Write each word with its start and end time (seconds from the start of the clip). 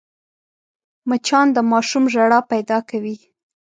مچان 1.09 1.47
د 1.53 1.57
ماشوم 1.71 2.03
ژړا 2.13 2.39
پیدا 2.51 2.77
کوي 2.89 3.15